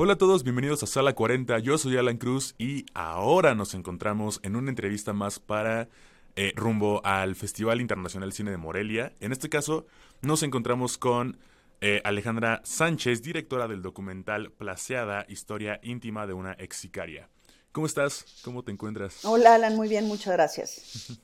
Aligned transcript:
Hola 0.00 0.12
a 0.12 0.16
todos, 0.16 0.44
bienvenidos 0.44 0.80
a 0.84 0.86
Sala 0.86 1.12
40. 1.12 1.58
Yo 1.58 1.76
soy 1.76 1.96
Alan 1.96 2.18
Cruz 2.18 2.54
y 2.56 2.86
ahora 2.94 3.56
nos 3.56 3.74
encontramos 3.74 4.38
en 4.44 4.54
una 4.54 4.70
entrevista 4.70 5.12
más 5.12 5.40
para 5.40 5.88
eh, 6.36 6.52
rumbo 6.54 7.04
al 7.04 7.34
Festival 7.34 7.80
Internacional 7.80 8.32
Cine 8.32 8.52
de 8.52 8.58
Morelia. 8.58 9.12
En 9.18 9.32
este 9.32 9.48
caso, 9.48 9.86
nos 10.22 10.44
encontramos 10.44 10.98
con 10.98 11.36
eh, 11.80 12.00
Alejandra 12.04 12.60
Sánchez, 12.62 13.22
directora 13.22 13.66
del 13.66 13.82
documental 13.82 14.52
Placeada, 14.52 15.26
historia 15.28 15.80
íntima 15.82 16.28
de 16.28 16.32
una 16.34 16.52
ex 16.60 16.76
sicaria. 16.76 17.28
¿Cómo 17.72 17.88
estás? 17.88 18.24
¿Cómo 18.44 18.62
te 18.62 18.70
encuentras? 18.70 19.24
Hola 19.24 19.56
Alan, 19.56 19.74
muy 19.74 19.88
bien, 19.88 20.06
muchas 20.06 20.32
gracias. 20.32 21.18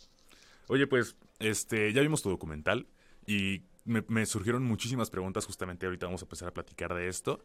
Oye, 0.66 0.88
pues, 0.88 1.14
este, 1.38 1.92
ya 1.92 2.02
vimos 2.02 2.22
tu 2.22 2.30
documental 2.30 2.88
y 3.24 3.62
me, 3.84 4.02
me 4.08 4.26
surgieron 4.26 4.64
muchísimas 4.64 5.10
preguntas. 5.10 5.46
Justamente 5.46 5.86
ahorita 5.86 6.06
vamos 6.06 6.22
a 6.22 6.24
empezar 6.24 6.48
a 6.48 6.52
platicar 6.52 6.92
de 6.92 7.06
esto 7.06 7.38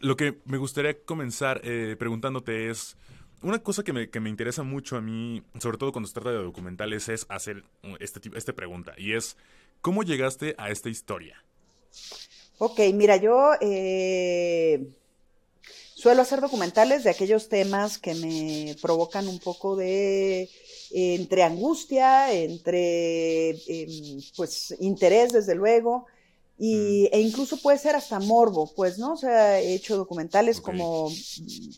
lo 0.00 0.16
que 0.16 0.38
me 0.44 0.58
gustaría 0.58 1.02
comenzar 1.04 1.60
eh, 1.64 1.96
preguntándote 1.98 2.70
es, 2.70 2.96
una 3.42 3.62
cosa 3.62 3.82
que 3.82 3.92
me, 3.92 4.08
que 4.10 4.20
me, 4.20 4.30
interesa 4.30 4.62
mucho 4.62 4.96
a 4.96 5.00
mí, 5.00 5.42
sobre 5.60 5.78
todo 5.78 5.92
cuando 5.92 6.08
se 6.08 6.14
trata 6.14 6.30
de 6.30 6.42
documentales, 6.42 7.08
es 7.08 7.26
hacer 7.28 7.64
este 8.00 8.20
tipo, 8.20 8.36
esta 8.36 8.54
pregunta, 8.54 8.94
y 8.96 9.12
es, 9.12 9.36
¿cómo 9.80 10.02
llegaste 10.02 10.54
a 10.58 10.70
esta 10.70 10.88
historia? 10.88 11.44
Ok, 12.58 12.80
mira, 12.94 13.16
yo 13.16 13.50
eh, 13.60 14.86
suelo 15.94 16.22
hacer 16.22 16.40
documentales 16.40 17.04
de 17.04 17.10
aquellos 17.10 17.48
temas 17.48 17.98
que 17.98 18.14
me 18.14 18.76
provocan 18.80 19.28
un 19.28 19.38
poco 19.38 19.76
de 19.76 20.48
entre 20.90 21.42
angustia, 21.42 22.32
entre 22.32 23.50
em, 23.50 24.22
pues 24.36 24.74
interés, 24.80 25.32
desde 25.32 25.54
luego, 25.54 26.06
y, 26.56 27.08
e 27.12 27.20
incluso 27.20 27.56
puede 27.56 27.78
ser 27.78 27.96
hasta 27.96 28.20
morbo, 28.20 28.72
pues, 28.76 28.98
¿no? 28.98 29.14
O 29.14 29.16
sea, 29.16 29.60
he 29.60 29.74
hecho 29.74 29.96
documentales 29.96 30.60
como, 30.60 31.10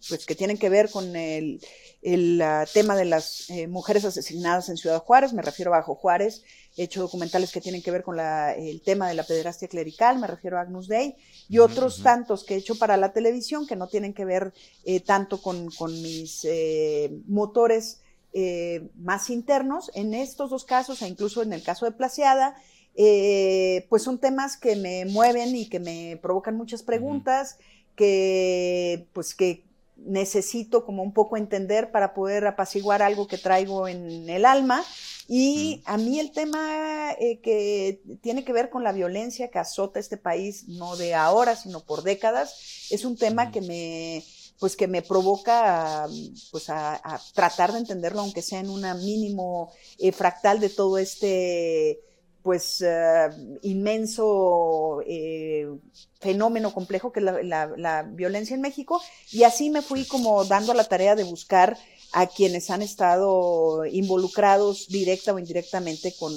pues, 0.08 0.26
que 0.26 0.34
tienen 0.34 0.58
que 0.58 0.68
ver 0.68 0.90
con 0.90 1.16
el, 1.16 1.60
el 2.02 2.42
tema 2.74 2.94
de 2.94 3.06
las 3.06 3.48
eh, 3.48 3.66
mujeres 3.68 4.04
asesinadas 4.04 4.68
en 4.68 4.76
Ciudad 4.76 5.02
Juárez, 5.02 5.32
me 5.32 5.42
refiero 5.42 5.72
a 5.72 5.78
Bajo 5.78 5.94
Juárez. 5.94 6.42
He 6.76 6.84
hecho 6.84 7.00
documentales 7.00 7.52
que 7.52 7.62
tienen 7.62 7.82
que 7.82 7.90
ver 7.90 8.02
con 8.02 8.18
la, 8.18 8.52
el 8.52 8.82
tema 8.82 9.08
de 9.08 9.14
la 9.14 9.24
pederastia 9.24 9.66
clerical, 9.66 10.18
me 10.18 10.26
refiero 10.26 10.58
a 10.58 10.60
Agnus 10.60 10.88
Dei, 10.88 11.16
y 11.48 11.58
otros 11.58 12.02
tantos 12.02 12.44
que 12.44 12.54
he 12.54 12.58
hecho 12.58 12.78
para 12.78 12.98
la 12.98 13.14
televisión 13.14 13.66
que 13.66 13.76
no 13.76 13.88
tienen 13.88 14.12
que 14.12 14.26
ver 14.26 14.52
eh, 14.84 15.00
tanto 15.00 15.40
con, 15.40 15.70
con 15.70 15.90
mis 16.02 16.44
eh, 16.44 17.10
motores 17.26 18.02
más 18.96 19.30
internos. 19.30 19.90
En 19.94 20.14
estos 20.14 20.50
dos 20.50 20.64
casos, 20.64 21.02
e 21.02 21.08
incluso 21.08 21.42
en 21.42 21.52
el 21.52 21.62
caso 21.62 21.86
de 21.86 21.92
Placeada, 21.92 22.56
eh, 22.98 23.86
pues 23.90 24.02
son 24.02 24.18
temas 24.18 24.56
que 24.56 24.74
me 24.74 25.04
mueven 25.04 25.54
y 25.54 25.68
que 25.68 25.80
me 25.80 26.18
provocan 26.22 26.56
muchas 26.56 26.82
preguntas, 26.82 27.58
que 27.94 29.06
pues 29.12 29.34
que 29.34 29.64
necesito 29.96 30.84
como 30.84 31.02
un 31.02 31.12
poco 31.12 31.36
entender 31.36 31.90
para 31.90 32.14
poder 32.14 32.46
apaciguar 32.46 33.02
algo 33.02 33.26
que 33.26 33.38
traigo 33.38 33.86
en 33.86 34.28
el 34.28 34.46
alma. 34.46 34.82
Y 35.28 35.82
a 35.84 35.98
mí 35.98 36.20
el 36.20 36.30
tema 36.32 37.12
eh, 37.18 37.40
que 37.40 38.00
tiene 38.22 38.44
que 38.44 38.52
ver 38.52 38.70
con 38.70 38.84
la 38.84 38.92
violencia 38.92 39.50
que 39.50 39.58
azota 39.58 40.00
este 40.00 40.16
país, 40.16 40.68
no 40.68 40.96
de 40.96 41.14
ahora, 41.14 41.56
sino 41.56 41.80
por 41.80 42.02
décadas, 42.02 42.88
es 42.90 43.04
un 43.04 43.16
tema 43.16 43.50
que 43.50 43.60
me 43.60 44.24
pues 44.58 44.76
que 44.76 44.86
me 44.86 45.02
provoca 45.02 46.06
pues 46.50 46.70
a, 46.70 47.20
tratar 47.34 47.72
de 47.72 47.78
entenderlo, 47.78 48.20
aunque 48.20 48.42
sea 48.42 48.60
en 48.60 48.70
un 48.70 48.82
mínimo 49.04 49.72
eh, 49.98 50.12
fractal 50.12 50.60
de 50.60 50.70
todo 50.70 50.98
este 50.98 52.00
pues 52.42 52.80
eh, 52.80 53.28
inmenso 53.62 55.02
eh, 55.04 55.68
fenómeno 56.20 56.72
complejo 56.72 57.10
que 57.10 57.18
es 57.18 57.26
la, 57.26 58.06
violencia 58.08 58.54
en 58.54 58.60
México 58.60 59.02
y 59.32 59.42
así 59.42 59.68
me 59.68 59.82
fui 59.82 60.06
como 60.06 60.44
dando 60.44 60.70
a 60.70 60.76
la 60.76 60.84
tarea 60.84 61.16
de 61.16 61.24
buscar 61.24 61.76
a 62.12 62.28
quienes 62.28 62.70
han 62.70 62.82
estado 62.82 63.84
involucrados 63.84 64.86
directa 64.86 65.34
o 65.34 65.40
indirectamente 65.40 66.14
con 66.18 66.32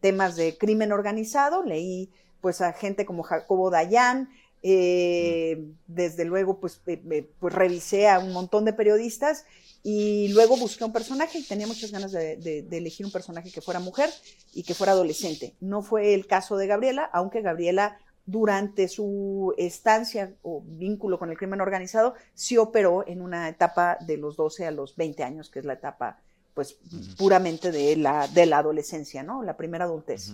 temas 0.00 0.34
de 0.34 0.56
crimen 0.56 0.92
organizado. 0.92 1.62
Leí 1.62 2.10
pues 2.40 2.62
a 2.62 2.72
gente 2.72 3.04
como 3.04 3.22
Jacobo 3.22 3.70
Dayan, 3.70 4.30
eh, 4.62 5.64
desde 5.86 6.24
luego 6.24 6.60
pues, 6.60 6.80
pues 6.84 7.52
revisé 7.54 8.08
a 8.08 8.18
un 8.18 8.32
montón 8.32 8.64
de 8.64 8.72
periodistas 8.72 9.44
y 9.82 10.28
luego 10.28 10.56
busqué 10.56 10.84
un 10.84 10.92
personaje 10.92 11.38
y 11.38 11.42
tenía 11.42 11.66
muchas 11.66 11.90
ganas 11.90 12.12
de, 12.12 12.66
elegir 12.70 13.06
un 13.06 13.12
personaje 13.12 13.50
que 13.50 13.62
fuera 13.62 13.80
mujer 13.80 14.10
y 14.52 14.62
que 14.62 14.74
fuera 14.74 14.92
adolescente. 14.92 15.54
No 15.60 15.82
fue 15.82 16.14
el 16.14 16.26
caso 16.26 16.56
de 16.56 16.66
Gabriela, 16.66 17.08
aunque 17.12 17.40
Gabriela 17.40 17.98
durante 18.26 18.88
su 18.88 19.54
estancia 19.56 20.34
o 20.42 20.62
vínculo 20.64 21.18
con 21.18 21.30
el 21.30 21.38
crimen 21.38 21.62
organizado 21.62 22.14
sí 22.34 22.58
operó 22.58 23.04
en 23.06 23.22
una 23.22 23.48
etapa 23.48 23.96
de 24.00 24.18
los 24.18 24.36
12 24.36 24.66
a 24.66 24.70
los 24.70 24.94
20 24.96 25.24
años, 25.24 25.50
que 25.50 25.60
es 25.60 25.64
la 25.64 25.72
etapa 25.72 26.20
pues 26.52 26.76
puramente 27.16 27.72
de 27.72 27.96
la, 27.96 28.28
de 28.28 28.44
la 28.44 28.58
adolescencia, 28.58 29.22
¿no? 29.22 29.42
La 29.42 29.56
primera 29.56 29.84
adultez. 29.84 30.32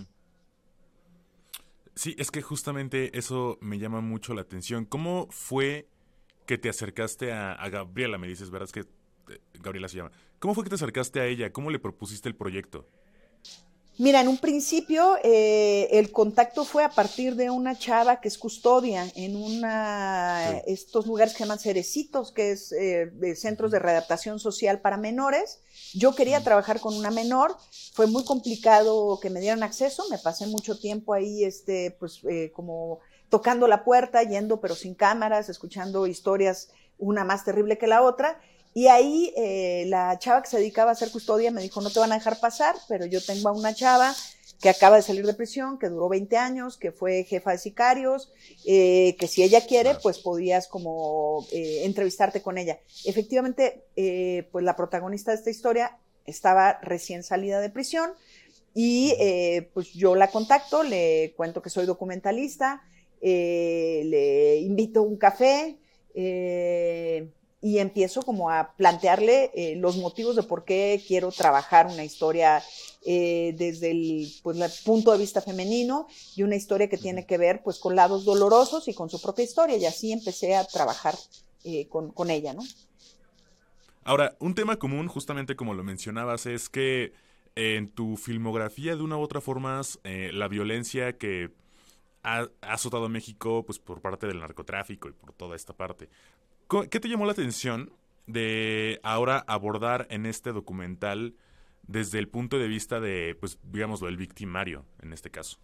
Sí, 1.97 2.15
es 2.19 2.29
que 2.29 2.43
justamente 2.43 3.17
eso 3.17 3.57
me 3.59 3.79
llama 3.79 4.01
mucho 4.01 4.35
la 4.35 4.41
atención. 4.41 4.85
¿Cómo 4.85 5.27
fue 5.31 5.89
que 6.45 6.59
te 6.59 6.69
acercaste 6.69 7.33
a, 7.33 7.55
Gabriela? 7.69 8.19
Me 8.19 8.27
dices, 8.27 8.51
¿verdad? 8.51 8.67
Es 8.67 8.71
que 8.71 8.85
Gabriela 9.59 9.87
se 9.87 9.97
llama. 9.97 10.11
¿Cómo 10.37 10.53
fue 10.53 10.63
que 10.63 10.69
te 10.69 10.75
acercaste 10.75 11.19
a 11.19 11.25
ella? 11.25 11.51
¿Cómo 11.51 11.71
le 11.71 11.79
propusiste 11.79 12.29
el 12.29 12.35
proyecto? 12.35 12.87
Mira, 13.99 14.21
en 14.21 14.27
un 14.27 14.37
principio 14.37 15.17
eh, 15.23 15.87
el 15.91 16.11
contacto 16.11 16.65
fue 16.65 16.83
a 16.83 16.89
partir 16.89 17.35
de 17.35 17.49
una 17.49 17.75
chava 17.75 18.21
que 18.21 18.27
es 18.27 18.37
custodia 18.37 19.11
en 19.15 19.35
una 19.35 20.59
estos 20.67 21.07
lugares 21.07 21.33
que 21.33 21.39
llaman 21.39 21.57
cerecitos, 21.57 22.31
que 22.31 22.51
es 22.51 22.71
eh, 22.73 23.11
centros 23.35 23.71
de 23.71 23.79
readaptación 23.79 24.39
social 24.39 24.81
para 24.81 24.97
menores. 24.97 25.61
Yo 25.95 26.13
quería 26.13 26.43
trabajar 26.43 26.79
con 26.79 26.95
una 26.95 27.09
menor, 27.09 27.57
fue 27.93 28.05
muy 28.05 28.23
complicado 28.23 29.19
que 29.19 29.31
me 29.31 29.39
dieran 29.39 29.63
acceso, 29.63 30.03
me 30.11 30.19
pasé 30.19 30.45
mucho 30.45 30.77
tiempo 30.77 31.15
ahí, 31.15 31.43
este, 31.43 31.89
pues 31.99 32.21
eh, 32.29 32.51
como 32.53 32.99
tocando 33.29 33.67
la 33.67 33.83
puerta, 33.83 34.21
yendo 34.21 34.61
pero 34.61 34.75
sin 34.75 34.93
cámaras, 34.93 35.49
escuchando 35.49 36.05
historias 36.05 36.69
una 36.99 37.23
más 37.23 37.43
terrible 37.45 37.79
que 37.79 37.87
la 37.87 38.03
otra. 38.03 38.39
Y 38.77 38.89
ahí 38.89 39.33
eh, 39.35 39.85
la 39.87 40.19
chava 40.19 40.43
que 40.43 40.49
se 40.51 40.57
dedicaba 40.57 40.91
a 40.91 40.93
hacer 40.93 41.09
custodia 41.09 41.49
me 41.49 41.63
dijo, 41.63 41.81
no 41.81 41.89
te 41.89 41.99
van 41.99 42.11
a 42.11 42.15
dejar 42.19 42.39
pasar, 42.39 42.75
pero 42.87 43.07
yo 43.07 43.19
tengo 43.25 43.49
a 43.49 43.51
una 43.51 43.73
chava 43.73 44.13
que 44.61 44.69
acaba 44.69 44.97
de 44.97 45.01
salir 45.01 45.25
de 45.25 45.33
prisión, 45.33 45.79
que 45.79 45.89
duró 45.89 46.09
20 46.09 46.37
años, 46.37 46.77
que 46.77 46.91
fue 46.91 47.23
jefa 47.23 47.53
de 47.53 47.57
sicarios, 47.57 48.31
eh, 48.67 49.15
que 49.17 49.25
si 49.25 49.41
ella 49.41 49.65
quiere, 49.65 49.95
pues 50.03 50.19
podías 50.19 50.67
como 50.67 51.47
eh, 51.51 51.85
entrevistarte 51.85 52.43
con 52.43 52.59
ella. 52.59 52.77
Efectivamente, 53.03 53.83
pues 54.51 54.63
la 54.63 54.75
protagonista 54.75 55.31
de 55.31 55.37
esta 55.37 55.49
historia 55.49 55.97
estaba 56.25 56.77
recién 56.83 57.23
salida 57.23 57.59
de 57.61 57.71
prisión 57.71 58.11
y 58.75 59.11
pues 59.73 59.91
yo 59.93 60.13
la 60.13 60.27
contacto, 60.27 60.83
le 60.83 61.33
cuento 61.35 61.63
que 61.63 61.71
soy 61.71 61.87
documentalista, 61.87 62.83
le 63.19 64.57
invito 64.57 64.99
a 64.99 65.03
un 65.03 65.17
café, 65.17 65.79
y 67.61 67.79
empiezo 67.79 68.21
como 68.21 68.51
a 68.51 68.73
plantearle 68.75 69.51
eh, 69.55 69.75
los 69.77 69.97
motivos 69.97 70.35
de 70.35 70.43
por 70.43 70.63
qué 70.63 71.01
quiero 71.07 71.31
trabajar 71.31 71.87
una 71.87 72.03
historia 72.03 72.61
eh, 73.05 73.55
desde 73.57 73.91
el, 73.91 74.31
pues, 74.43 74.59
el 74.59 74.71
punto 74.85 75.11
de 75.11 75.17
vista 75.17 75.41
femenino 75.41 76.07
y 76.35 76.43
una 76.43 76.55
historia 76.55 76.87
que 76.87 76.97
tiene 76.97 77.25
que 77.25 77.37
ver 77.37 77.63
pues 77.63 77.79
con 77.79 77.95
lados 77.95 78.25
dolorosos 78.25 78.87
y 78.87 78.93
con 78.93 79.09
su 79.09 79.19
propia 79.21 79.43
historia 79.43 79.77
y 79.77 79.85
así 79.85 80.11
empecé 80.11 80.55
a 80.55 80.65
trabajar 80.65 81.15
eh, 81.63 81.87
con, 81.87 82.11
con, 82.11 82.29
ella, 82.29 82.53
¿no? 82.53 82.61
Ahora, 84.03 84.37
un 84.39 84.53
tema 84.53 84.77
común, 84.77 85.07
justamente 85.07 85.55
como 85.55 85.73
lo 85.73 85.83
mencionabas, 85.83 86.45
es 86.45 86.69
que 86.69 87.11
en 87.55 87.89
tu 87.89 88.17
filmografía 88.17 88.95
de 88.95 89.01
una 89.01 89.17
u 89.17 89.21
otra 89.21 89.41
forma 89.41 89.81
la 90.03 90.47
violencia 90.47 91.17
que 91.17 91.49
ha, 92.21 92.47
ha 92.61 92.73
azotado 92.73 93.05
a 93.05 93.09
México 93.09 93.63
pues 93.65 93.79
por 93.79 93.99
parte 93.99 94.27
del 94.27 94.39
narcotráfico 94.39 95.09
y 95.09 95.13
por 95.13 95.33
toda 95.33 95.55
esta 95.55 95.73
parte. 95.73 96.07
¿Qué 96.89 96.99
te 96.99 97.07
llamó 97.07 97.25
la 97.25 97.31
atención 97.31 97.91
de 98.25 98.99
ahora 99.03 99.43
abordar 99.47 100.05
en 100.09 100.25
este 100.25 100.51
documental 100.51 101.35
desde 101.87 102.19
el 102.19 102.27
punto 102.27 102.59
de 102.59 102.67
vista 102.67 102.99
de, 102.99 103.37
pues, 103.39 103.57
digamos, 103.63 104.01
del 104.01 104.17
victimario 104.17 104.85
en 105.01 105.13
este 105.13 105.31
caso? 105.31 105.57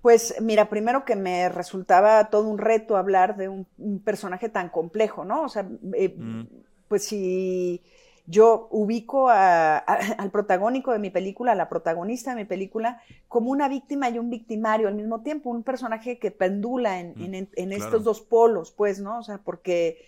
Pues 0.00 0.36
mira, 0.40 0.70
primero 0.70 1.04
que 1.04 1.14
me 1.16 1.50
resultaba 1.50 2.30
todo 2.30 2.48
un 2.48 2.56
reto 2.56 2.96
hablar 2.96 3.36
de 3.36 3.50
un, 3.50 3.66
personaje 4.02 4.48
tan 4.48 4.70
complejo, 4.70 5.24
¿no? 5.24 5.42
O 5.42 5.48
sea, 5.50 5.68
eh, 5.94 6.14
mm. 6.16 6.46
pues 6.88 7.04
si 7.04 7.82
yo 8.26 8.68
ubico 8.70 9.28
al 9.28 10.30
protagónico 10.30 10.92
de 10.92 10.98
mi 10.98 11.10
película, 11.10 11.52
a 11.52 11.56
la 11.56 11.68
protagonista 11.68 12.30
de 12.30 12.36
mi 12.36 12.44
película, 12.44 13.02
como 13.28 13.50
una 13.50 13.68
víctima 13.68 14.08
y 14.08 14.18
un 14.18 14.30
victimario 14.30 14.88
al 14.88 14.94
mismo 14.94 15.22
tiempo, 15.22 15.50
un 15.50 15.62
personaje 15.62 16.18
que 16.18 16.30
pendula 16.30 17.00
en, 17.00 17.14
mm, 17.16 17.72
estos 17.72 18.04
dos 18.04 18.20
polos, 18.20 18.72
pues, 18.72 19.00
¿no? 19.00 19.18
O 19.18 19.22
sea, 19.22 19.38
porque, 19.38 20.04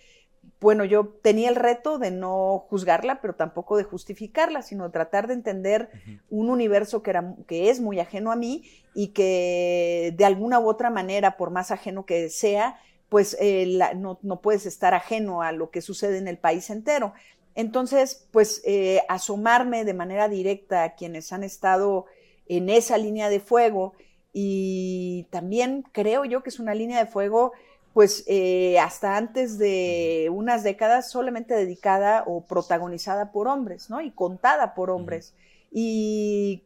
bueno, 0.61 0.85
yo 0.85 1.07
tenía 1.21 1.49
el 1.49 1.55
reto 1.55 1.99
de 1.99 2.11
no 2.11 2.65
juzgarla, 2.69 3.19
pero 3.21 3.35
tampoco 3.35 3.77
de 3.77 3.83
justificarla, 3.83 4.61
sino 4.61 4.85
de 4.85 4.91
tratar 4.91 5.27
de 5.27 5.33
entender 5.33 5.89
un 6.29 6.49
universo 6.49 7.03
que, 7.03 7.09
era, 7.09 7.35
que 7.47 7.69
es 7.69 7.81
muy 7.81 7.99
ajeno 7.99 8.31
a 8.31 8.35
mí 8.35 8.63
y 8.93 9.09
que 9.09 10.13
de 10.15 10.25
alguna 10.25 10.59
u 10.59 10.67
otra 10.69 10.89
manera, 10.89 11.35
por 11.35 11.49
más 11.49 11.71
ajeno 11.71 12.05
que 12.05 12.29
sea, 12.29 12.79
pues 13.13 13.37
eh, 13.39 13.79
no, 13.95 14.17
no, 14.23 14.41
puedes 14.41 14.65
estar 14.65 14.95
ajeno 14.95 15.43
a 15.43 15.51
lo 15.51 15.69
que 15.69 15.81
sucede 15.81 16.17
en 16.17 16.27
el 16.27 16.39
país 16.39 16.71
entero. 16.71 17.13
Entonces, 17.55 18.27
pues 18.31 18.61
eh, 18.65 19.01
asomarme 19.09 19.85
de 19.85 19.93
manera 19.93 20.27
directa 20.27 20.83
a 20.83 20.95
quienes 20.95 21.31
han 21.31 21.43
estado 21.43 22.05
en 22.47 22.69
esa 22.69 22.97
línea 22.97 23.29
de 23.29 23.39
fuego 23.39 23.93
y 24.33 25.27
también 25.29 25.83
creo 25.91 26.25
yo 26.25 26.41
que 26.41 26.49
es 26.49 26.59
una 26.59 26.73
línea 26.73 26.97
de 26.97 27.09
fuego 27.09 27.53
pues 27.93 28.23
eh, 28.25 28.79
hasta 28.79 29.17
antes 29.17 29.59
de 29.59 30.29
unas 30.33 30.63
décadas 30.63 31.11
solamente 31.11 31.53
dedicada 31.53 32.23
o 32.25 32.41
protagonizada 32.45 33.31
por 33.31 33.47
hombres, 33.47 33.91
¿no? 33.91 34.01
Y 34.01 34.09
contada 34.09 34.73
por 34.73 34.89
hombres. 34.89 35.35
Y, 35.71 36.63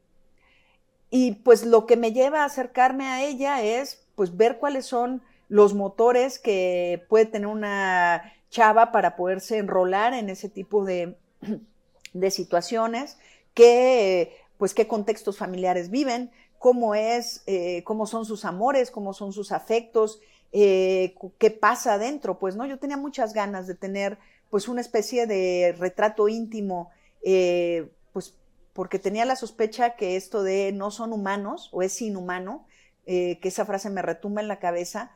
y 1.10 1.34
pues 1.34 1.66
lo 1.66 1.86
que 1.86 1.98
me 1.98 2.14
lleva 2.14 2.44
a 2.44 2.46
acercarme 2.46 3.08
a 3.08 3.26
ella 3.26 3.62
es 3.62 4.08
pues 4.16 4.38
ver 4.38 4.58
cuáles 4.58 4.86
son 4.86 5.22
los 5.50 5.74
motores 5.74 6.40
que 6.40 7.06
puede 7.10 7.26
tener 7.26 7.48
una 7.48 8.34
chava 8.50 8.92
para 8.92 9.16
poderse 9.16 9.58
enrolar 9.58 10.14
en 10.14 10.30
ese 10.30 10.50
tipo 10.50 10.86
de, 10.86 11.18
de 12.14 12.32
situaciones, 12.32 13.18
que 13.54 14.36
pues 14.58 14.74
qué 14.74 14.88
contextos 14.88 15.38
familiares 15.38 15.90
viven, 15.90 16.32
cómo 16.60 16.96
es, 16.96 17.44
eh, 17.46 17.84
cómo 17.84 18.08
son 18.08 18.26
sus 18.26 18.46
amores, 18.46 18.92
cómo 18.92 19.14
son 19.14 19.34
sus 19.34 19.52
afectos, 19.52 20.20
eh, 20.52 21.16
qué 21.38 21.52
pasa 21.52 21.94
adentro, 21.94 22.40
pues, 22.40 22.56
¿no? 22.56 22.66
Yo 22.66 22.80
tenía 22.80 22.98
muchas 22.98 23.34
ganas 23.34 23.68
de 23.68 23.76
tener, 23.76 24.18
pues, 24.50 24.68
una 24.68 24.82
especie 24.82 25.28
de 25.28 25.76
retrato 25.78 26.28
íntimo, 26.28 26.90
eh, 27.24 27.92
pues, 28.14 28.34
porque 28.74 29.00
tenía 29.00 29.26
la 29.26 29.36
sospecha 29.36 29.96
que 29.96 30.16
esto 30.16 30.44
de 30.44 30.72
no 30.72 30.92
son 30.92 31.14
humanos 31.14 31.70
o 31.72 31.84
es 31.84 32.02
inhumano, 32.02 32.66
que 33.06 33.40
esa 33.42 33.66
frase 33.66 33.90
me 33.90 34.02
retumba 34.02 34.42
en 34.42 34.50
la 34.50 34.60
cabeza, 34.60 35.12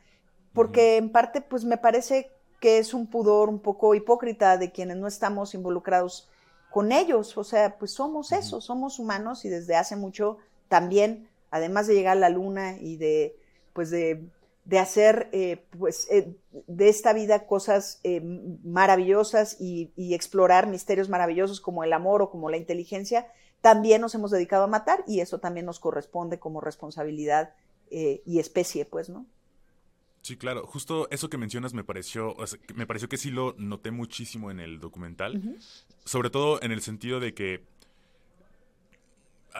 porque 0.53 0.95
en 0.95 1.11
parte, 1.11 1.41
pues, 1.41 1.65
me 1.65 1.77
parece 1.77 2.31
que 2.61 2.77
es 2.77 2.93
un 2.93 3.07
pudor 3.07 3.49
un 3.49 3.59
poco 3.59 3.95
hipócrita 3.95 4.57
de 4.57 4.71
quienes 4.71 4.95
no 4.95 5.07
estamos 5.07 5.55
involucrados 5.55 6.29
con 6.69 6.93
ellos, 6.93 7.35
o 7.35 7.43
sea, 7.43 7.77
pues 7.77 7.91
somos 7.91 8.31
eso, 8.31 8.61
somos 8.61 8.99
humanos 8.99 9.43
y 9.43 9.49
desde 9.49 9.75
hace 9.75 9.97
mucho 9.97 10.37
también, 10.69 11.27
además 11.49 11.87
de 11.87 11.95
llegar 11.95 12.15
a 12.15 12.19
la 12.19 12.29
luna 12.29 12.77
y 12.77 12.95
de, 12.97 13.35
pues 13.73 13.89
de, 13.89 14.29
hacer, 14.79 15.27
eh, 15.33 15.65
pues, 15.77 16.07
eh, 16.11 16.33
de 16.67 16.87
esta 16.87 17.13
vida 17.13 17.47
cosas 17.47 17.99
eh, 18.03 18.21
maravillosas 18.63 19.57
y, 19.59 19.91
y, 19.97 20.13
explorar 20.13 20.67
misterios 20.67 21.09
maravillosos 21.09 21.59
como 21.59 21.83
el 21.83 21.91
amor 21.91 22.21
o 22.21 22.29
como 22.29 22.49
la 22.51 22.57
inteligencia, 22.57 23.27
también 23.59 24.01
nos 24.01 24.13
hemos 24.13 24.29
dedicado 24.29 24.65
a 24.65 24.67
matar 24.67 25.03
y 25.07 25.19
eso 25.19 25.39
también 25.39 25.65
nos 25.65 25.79
corresponde 25.79 26.39
como 26.39 26.61
responsabilidad 26.61 27.53
y 27.89 28.39
especie, 28.39 28.85
pues, 28.85 29.09
¿no? 29.09 29.25
Sí, 30.31 30.37
claro. 30.37 30.65
Justo 30.65 31.09
eso 31.11 31.29
que 31.29 31.37
mencionas 31.37 31.73
me 31.73 31.83
pareció, 31.83 32.37
me 32.73 32.87
pareció 32.87 33.09
que 33.09 33.17
sí 33.17 33.31
lo 33.31 33.53
noté 33.57 33.91
muchísimo 33.91 34.49
en 34.49 34.61
el 34.61 34.79
documental. 34.79 35.57
Sobre 36.05 36.29
todo 36.29 36.61
en 36.63 36.71
el 36.71 36.81
sentido 36.81 37.19
de 37.19 37.33
que. 37.33 37.65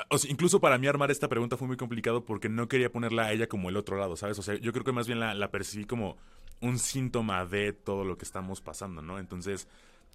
O 0.10 0.18
sea, 0.18 0.32
incluso 0.32 0.62
para 0.62 0.78
mí 0.78 0.88
armar 0.88 1.12
esta 1.12 1.28
pregunta 1.28 1.58
fue 1.58 1.68
muy 1.68 1.76
complicado 1.76 2.24
porque 2.24 2.48
no 2.48 2.70
quería 2.70 2.90
ponerla 2.90 3.24
a 3.24 3.34
ella 3.34 3.48
como 3.48 3.68
el 3.68 3.76
otro 3.76 3.98
lado, 3.98 4.16
¿sabes? 4.16 4.40
O 4.40 4.44
sea, 4.44 4.56
yo 4.56 4.72
creo 4.72 4.86
que 4.86 4.94
más 4.94 5.08
bien 5.08 5.20
la, 5.20 5.52
percibí 5.52 5.84
como 5.84 6.16
un 6.62 6.80
síntoma 6.80 7.46
de 7.46 7.74
todo 7.74 8.06
lo 8.06 8.18
que 8.18 8.24
estamos 8.24 8.62
pasando, 8.62 9.02
¿no? 9.02 9.20
Entonces, 9.20 9.68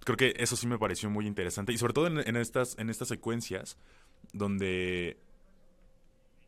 creo 0.05 0.17
que 0.17 0.32
eso 0.38 0.56
sí 0.56 0.67
me 0.67 0.79
pareció 0.79 1.11
muy 1.11 1.26
interesante. 1.26 1.75
Y 1.75 1.76
sobre 1.76 1.93
todo 1.93 2.06
en, 2.06 2.37
estas, 2.37 2.79
en 2.79 2.88
estas 2.88 3.08
secuencias 3.08 3.76
donde 4.32 5.19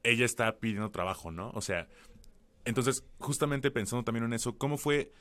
ella 0.03 0.25
está 0.25 0.57
pidiendo 0.61 0.91
trabajo, 0.91 1.31
¿no? 1.31 1.51
O 1.51 1.61
sea, 1.61 1.89
entonces, 2.69 3.05
justamente 3.19 3.71
pensando 3.71 4.05
también 4.05 4.25
en 4.25 4.33
eso, 4.35 4.59
¿cómo 4.59 4.77
fue 4.77 5.13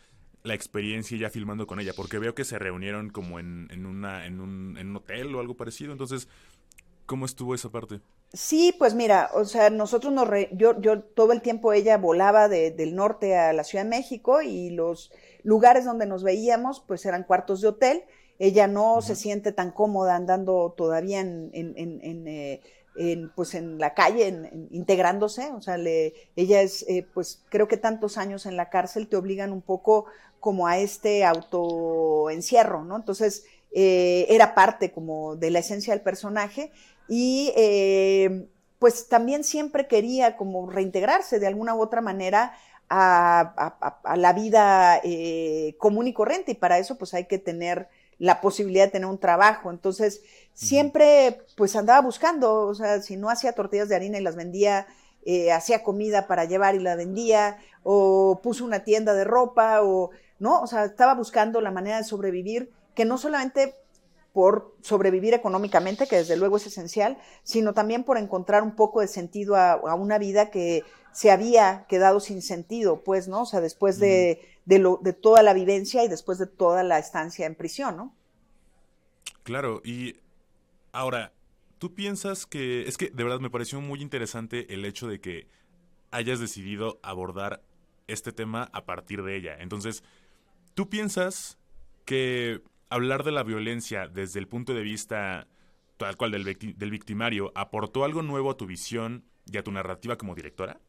la 0.43 0.53
experiencia 0.53 1.17
ya 1.17 1.29
filmando 1.29 1.65
con 1.65 1.79
ella? 1.79 1.93
Porque 1.95 2.19
veo 2.19 2.35
que 2.35 2.45
se 2.45 2.59
reunieron 2.59 3.09
como 3.09 3.39
en, 3.39 3.67
en, 3.71 3.85
una, 3.85 4.25
en, 4.25 4.39
un, 4.39 4.77
en 4.77 4.89
un 4.89 4.95
hotel 4.97 5.33
o 5.33 5.39
algo 5.39 5.55
parecido. 5.55 5.91
Entonces, 5.91 6.27
¿cómo 7.05 7.25
estuvo 7.25 7.55
esa 7.55 7.69
parte? 7.69 8.01
Sí, 8.33 8.75
pues 8.77 8.93
mira, 8.93 9.29
o 9.33 9.45
sea, 9.45 9.69
nosotros 9.69 10.11
nos 10.11 10.27
yo, 10.51 10.79
yo 10.81 11.01
todo 11.01 11.31
el 11.31 11.41
tiempo 11.41 11.71
ella 11.71 11.97
volaba 11.97 12.49
de, 12.49 12.71
del 12.71 12.93
norte 12.95 13.37
a 13.37 13.53
la 13.53 13.63
Ciudad 13.63 13.85
de 13.85 13.89
México 13.89 14.41
y 14.41 14.69
los 14.69 15.11
lugares 15.43 15.85
donde 15.85 16.05
nos 16.05 16.23
veíamos 16.23 16.81
pues 16.81 17.05
eran 17.05 17.23
cuartos 17.23 17.61
de 17.61 17.69
hotel. 17.69 18.03
Ella 18.39 18.67
no 18.67 19.01
se 19.01 19.15
siente 19.15 19.53
tan 19.53 19.71
cómoda 19.71 20.15
andando 20.15 20.73
todavía 20.77 21.21
en, 21.21 21.49
en, 21.53 21.73
en 21.77 22.27
eh, 22.27 22.61
en, 22.97 23.29
pues 23.29 23.53
en 23.53 23.79
la 23.79 23.93
calle, 23.93 24.27
en, 24.27 24.67
integrándose, 24.71 25.51
o 25.51 25.61
sea, 25.61 25.77
le, 25.77 26.13
ella 26.35 26.61
es, 26.61 26.83
eh, 26.87 27.05
pues 27.13 27.43
creo 27.49 27.67
que 27.67 27.77
tantos 27.77 28.17
años 28.17 28.45
en 28.45 28.57
la 28.57 28.69
cárcel 28.69 29.07
te 29.07 29.15
obligan 29.15 29.51
un 29.51 29.61
poco 29.61 30.05
como 30.39 30.67
a 30.67 30.77
este 30.77 31.25
autoencierro, 31.25 32.83
¿no? 32.83 32.95
Entonces, 32.95 33.45
eh, 33.71 34.25
era 34.29 34.55
parte 34.55 34.91
como 34.91 35.35
de 35.35 35.51
la 35.51 35.59
esencia 35.59 35.93
del 35.93 36.01
personaje 36.01 36.71
y 37.07 37.53
eh, 37.55 38.47
pues 38.79 39.07
también 39.07 39.43
siempre 39.43 39.87
quería 39.87 40.37
como 40.37 40.69
reintegrarse 40.69 41.39
de 41.39 41.47
alguna 41.47 41.75
u 41.75 41.81
otra 41.81 42.01
manera 42.01 42.53
a, 42.89 43.99
a 44.03 44.15
la 44.15 44.31
vida 44.31 45.01
común 45.77 46.07
y 46.07 46.13
corriente 46.13 46.53
y 46.53 46.55
para 46.55 46.79
eso 46.79 46.97
pues 46.97 47.13
hay 47.13 47.25
que 47.25 47.37
tener 47.37 47.89
la 48.19 48.41
posibilidad 48.41 48.85
de 48.85 48.91
tener 48.91 49.07
un 49.07 49.19
trabajo. 49.19 49.69
Entonces, 49.69 50.21
siempre 50.53 51.41
pues 51.55 51.75
andaba 51.75 52.01
buscando, 52.01 52.67
o 52.67 52.75
sea, 52.75 53.01
si 53.01 53.17
no 53.17 53.29
hacía 53.29 53.53
tortillas 53.53 53.89
de 53.89 53.95
harina 53.95 54.17
y 54.17 54.23
las 54.23 54.35
vendía, 54.35 54.87
eh, 55.25 55.51
hacía 55.51 55.83
comida 55.83 56.27
para 56.27 56.45
llevar 56.45 56.75
y 56.75 56.79
la 56.79 56.95
vendía, 56.95 57.57
o 57.83 58.39
puso 58.41 58.65
una 58.65 58.83
tienda 58.83 59.13
de 59.13 59.23
ropa, 59.23 59.81
o, 59.83 60.11
¿no? 60.39 60.61
O 60.61 60.67
sea, 60.67 60.85
estaba 60.85 61.15
buscando 61.15 61.61
la 61.61 61.71
manera 61.71 61.97
de 61.97 62.03
sobrevivir, 62.03 62.71
que 62.95 63.05
no 63.05 63.17
solamente 63.17 63.75
por 64.33 64.75
sobrevivir 64.81 65.33
económicamente, 65.33 66.07
que 66.07 66.17
desde 66.17 66.37
luego 66.37 66.57
es 66.57 66.67
esencial, 66.67 67.17
sino 67.43 67.73
también 67.73 68.03
por 68.03 68.17
encontrar 68.17 68.61
un 68.61 68.75
poco 68.75 69.01
de 69.01 69.07
sentido 69.07 69.55
a, 69.55 69.95
una 69.95 70.19
vida 70.19 70.51
que 70.51 70.83
se 71.11 71.31
había 71.31 71.85
quedado 71.89 72.19
sin 72.19 72.43
sentido, 72.43 73.03
pues, 73.03 73.27
¿no? 73.27 73.41
O 73.41 73.45
sea, 73.45 73.61
después 73.61 73.99
de, 73.99 74.39
de, 74.67 74.79
lo, 74.79 74.99
de 75.01 75.13
toda 75.13 75.43
la 75.43 75.53
vivencia 75.53 76.03
y 76.03 76.09
después 76.09 76.37
de 76.37 76.45
toda 76.45 76.83
la 76.83 76.99
estancia 76.99 77.45
en 77.45 77.55
prisión, 77.55 77.95
¿no? 77.95 78.13
Claro, 79.43 79.81
y 79.85 80.17
ahora, 80.91 81.31
tú 81.77 81.95
piensas 81.95 82.45
que, 82.45 82.85
es 82.85 82.97
que 82.97 83.09
de 83.09 83.23
verdad 83.23 83.39
me 83.39 83.49
pareció 83.49 83.79
muy 83.79 84.01
interesante 84.01 84.73
el 84.73 84.83
hecho 84.83 85.07
de 85.07 85.21
que 85.21 85.47
hayas 86.11 86.41
decidido 86.41 86.99
abordar 87.01 87.63
este 88.07 88.33
tema 88.33 88.69
a 88.73 88.83
partir 88.83 89.23
de 89.23 89.37
ella. 89.37 89.55
Entonces, 89.57 90.03
¿tú 90.73 90.89
piensas 90.89 91.57
que 92.03 92.61
hablar 92.89 93.23
de 93.23 93.31
la 93.31 93.43
violencia 93.43 94.09
desde 94.09 94.39
el 94.39 94.49
punto 94.49 94.73
de 94.73 94.81
vista 94.81 95.47
tal 95.95 96.17
cual 96.17 96.31
del, 96.31 96.43
del 96.43 96.91
victimario 96.91 97.53
aportó 97.55 98.03
algo 98.03 98.21
nuevo 98.21 98.51
a 98.51 98.57
tu 98.57 98.65
visión 98.65 99.23
y 99.45 99.57
a 99.57 99.63
tu 99.63 99.71
narrativa 99.71 100.17
como 100.17 100.35
directora? 100.35 100.81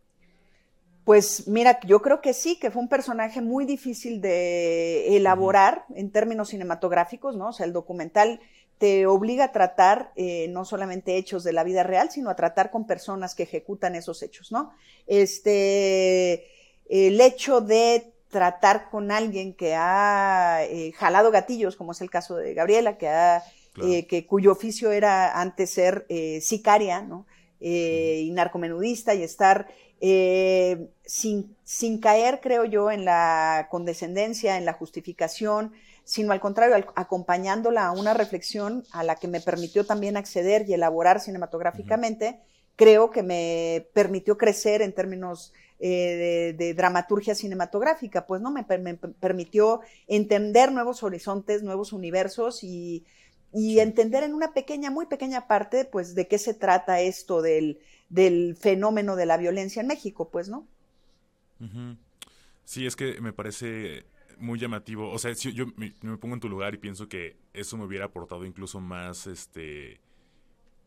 Pues 1.09 1.49
mira, 1.49 1.81
yo 1.87 2.03
creo 2.03 2.21
que 2.21 2.35
sí, 2.35 2.57
que 2.57 2.71
fue 2.71 2.83
un 2.83 2.89
personaje 2.91 3.41
muy 3.41 3.65
difícil 3.65 4.21
de 4.21 5.17
elaborar 5.17 5.87
en 5.95 6.11
términos 6.11 6.51
cinematográficos, 6.51 7.35
¿no? 7.35 7.49
O 7.49 7.53
sea, 7.55 7.65
el 7.65 7.73
documental 7.73 8.41
te 8.77 9.07
obliga 9.07 9.45
a 9.45 9.53
tratar 9.53 10.13
eh, 10.17 10.49
no 10.51 10.67
solamente 10.67 11.17
hechos 11.17 11.45
de 11.45 11.55
la 11.55 11.65
vida 11.65 11.83
real, 11.83 12.11
sino 12.11 12.29
a 12.29 12.37
tratar 12.37 12.71
con 12.71 12.87
personas 12.87 13.35
que 13.35 13.45
ejecutan 13.45 13.95
esos 13.95 14.23
hechos, 14.23 14.53
¿no? 14.53 14.71
Este, 15.07 16.45
el 16.91 17.19
hecho 17.23 17.63
de 17.63 18.13
tratar 18.29 18.91
con 18.91 19.11
alguien 19.11 19.55
que 19.55 19.75
ha 19.75 20.59
eh, 20.65 20.93
jalado 20.93 21.31
gatillos, 21.31 21.77
como 21.77 21.93
es 21.93 22.03
el 22.03 22.11
caso 22.11 22.37
de 22.37 22.53
Gabriela, 22.53 22.99
que 22.99 23.09
ha, 23.09 23.43
eh, 23.83 24.07
que 24.07 24.27
cuyo 24.27 24.53
oficio 24.53 24.93
era 24.93 25.41
antes 25.41 25.71
ser 25.71 26.07
sicaria, 26.43 27.01
¿no? 27.01 27.25
y 27.61 28.31
narcomenudista 28.31 29.17
y 29.17 29.25
estar 29.25 29.67
eh, 30.01 30.89
sin, 31.05 31.57
sin, 31.65 32.01
caer, 32.01 32.41
creo 32.41 32.65
yo, 32.65 32.91
en 32.91 33.05
la 33.05 33.69
condescendencia, 33.71 34.57
en 34.57 34.65
la 34.65 34.73
justificación, 34.73 35.73
sino 36.05 36.33
al 36.33 36.41
contrario, 36.41 36.77
acompañándola 36.95 37.87
a 37.87 37.93
una 37.93 38.15
reflexión 38.15 38.85
a 38.93 39.03
la 39.03 39.17
que 39.17 39.29
me 39.29 39.41
permitió 39.41 39.85
también 39.85 40.17
acceder 40.17 40.69
y 40.69 40.75
elaborar 40.75 41.21
cinematográficamente, 41.21 42.41
creo 42.77 43.11
que 43.11 43.23
me 43.23 43.89
permitió 43.93 44.39
crecer 44.39 44.83
en 44.83 44.93
términos 44.93 45.53
eh, 45.81 46.55
de, 46.57 46.75
dramaturgia 46.75 47.35
cinematográfica, 47.35 48.27
pues 48.27 48.41
no 48.41 48.51
me, 48.51 48.65
me, 48.79 48.95
permitió 48.95 49.81
entender 50.07 50.73
nuevos 50.73 51.03
horizontes, 51.03 51.63
nuevos 51.63 51.93
universos 51.93 52.63
y, 52.63 53.05
y 53.53 53.81
entender 53.81 54.23
en 54.23 54.35
una 54.35 54.53
pequeña, 54.53 54.91
muy 54.91 55.07
pequeña 55.07 55.47
parte, 55.47 55.85
pues 55.85 56.15
de 56.15 56.29
qué 56.29 56.39
se 56.39 56.55
trata 56.55 57.01
esto 57.01 57.43
del, 57.43 57.81
del 58.09 58.57
fenómeno 58.57 59.17
de 59.17 59.27
la 59.27 59.37
violencia 59.37 59.81
en 59.81 59.89
México, 59.89 60.31
pues, 60.31 60.49
¿no? 60.49 60.67
Sí, 62.65 62.87
es 62.87 62.97
que 62.97 63.21
me 63.21 63.33
parece 63.33 64.07
muy 64.39 64.59
llamativo. 64.59 65.11
O 65.11 65.19
sea, 65.19 65.35
si 65.35 65.53
yo 65.53 65.67
me, 65.77 65.91
pongo 66.19 66.35
en 66.35 66.41
tu 66.41 66.49
lugar 66.49 66.75
y 66.75 66.79
pienso 66.79 67.09
que 67.09 67.37
eso 67.53 67.77
me 67.77 67.85
hubiera 67.85 68.07
aportado 68.07 68.45
incluso 68.45 68.81
más, 68.81 69.27
este, 69.27 70.01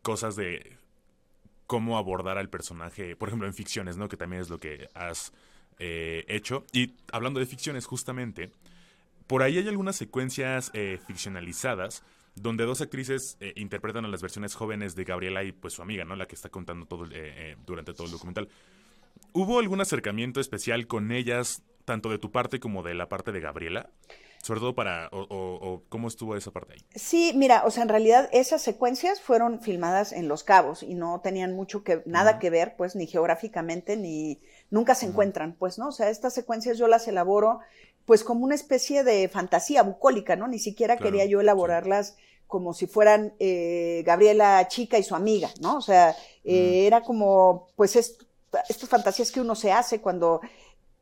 cosas 0.02 0.36
de 0.36 0.78
cómo 1.66 1.98
abordar 1.98 2.38
al 2.38 2.50
personaje, 2.50 3.16
por 3.16 3.28
ejemplo, 3.28 3.46
en 3.46 3.54
ficciones, 3.54 3.96
¿no? 3.96 4.08
Que 4.08 4.16
también 4.16 4.42
es 4.42 4.50
lo 4.50 4.58
que 4.58 4.88
has 4.94 5.32
eh, 5.78 6.24
hecho. 6.28 6.64
Y 6.72 6.94
hablando 7.12 7.40
de 7.40 7.46
ficciones, 7.46 7.86
justamente, 7.86 8.50
por 9.26 9.42
ahí 9.42 9.58
hay 9.58 9.68
algunas 9.68 9.96
secuencias 9.96 10.70
eh, 10.74 10.98
ficcionalizadas 11.06 12.02
donde 12.34 12.64
dos 12.64 12.80
actrices 12.80 13.36
eh, 13.40 13.52
interpretan 13.56 14.04
a 14.04 14.08
las 14.08 14.22
versiones 14.22 14.54
jóvenes 14.54 14.94
de 14.94 15.04
Gabriela 15.04 15.44
y 15.44 15.52
pues 15.52 15.74
su 15.74 15.82
amiga, 15.82 16.04
¿no? 16.04 16.16
La 16.16 16.26
que 16.26 16.34
está 16.34 16.48
contando 16.48 16.86
todo 16.86 17.06
durante 17.66 17.92
todo 17.92 18.06
el 18.06 18.12
documental. 18.12 18.48
¿Hubo 19.32 19.58
algún 19.58 19.80
acercamiento 19.80 20.40
especial 20.40 20.86
con 20.86 21.10
ellas, 21.10 21.62
tanto 21.84 22.10
de 22.10 22.18
tu 22.18 22.30
parte 22.30 22.60
como 22.60 22.82
de 22.82 22.94
la 22.94 23.08
parte 23.08 23.32
de 23.32 23.40
Gabriela? 23.40 23.90
Sobre 24.42 24.58
todo 24.58 24.74
para, 24.74 25.08
o, 25.12 25.84
cómo 25.88 26.08
estuvo 26.08 26.36
esa 26.36 26.50
parte 26.50 26.74
ahí. 26.74 26.84
Sí, 26.96 27.32
mira, 27.36 27.62
o 27.64 27.70
sea, 27.70 27.84
en 27.84 27.88
realidad 27.88 28.28
esas 28.32 28.60
secuencias 28.60 29.20
fueron 29.20 29.60
filmadas 29.60 30.12
en 30.12 30.26
Los 30.26 30.42
Cabos 30.42 30.82
y 30.82 30.94
no 30.94 31.20
tenían 31.20 31.54
mucho 31.54 31.84
que, 31.84 32.02
nada 32.06 32.40
que 32.40 32.50
ver, 32.50 32.74
pues, 32.76 32.96
ni 32.96 33.06
geográficamente, 33.06 33.96
ni, 33.96 34.40
nunca 34.68 34.96
se 34.96 35.06
encuentran, 35.06 35.54
pues, 35.54 35.78
¿no? 35.78 35.88
O 35.88 35.92
sea, 35.92 36.10
estas 36.10 36.34
secuencias 36.34 36.76
yo 36.76 36.88
las 36.88 37.06
elaboro, 37.06 37.60
pues, 38.06 38.24
como 38.24 38.44
una 38.44 38.54
especie 38.54 39.04
de 39.04 39.28
fantasía 39.28 39.82
bucólica, 39.82 40.36
¿no? 40.36 40.48
Ni 40.48 40.58
siquiera 40.58 40.96
quería 40.96 41.24
yo 41.24 41.40
elaborarlas 41.40 42.16
como 42.46 42.74
si 42.74 42.86
fueran 42.86 43.32
eh, 43.38 44.02
Gabriela 44.04 44.68
chica 44.68 44.98
y 44.98 45.02
su 45.02 45.14
amiga, 45.14 45.50
¿no? 45.60 45.78
O 45.78 45.80
sea, 45.80 46.14
eh, 46.44 46.86
era 46.86 47.02
como, 47.02 47.68
pues, 47.76 47.96
estas 47.96 48.88
fantasías 48.88 49.32
que 49.32 49.40
uno 49.40 49.54
se 49.54 49.72
hace 49.72 50.00
cuando 50.00 50.40